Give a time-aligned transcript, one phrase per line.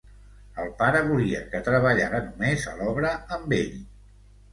[0.61, 3.77] El pare volia que treballara només a l’obra amb ell.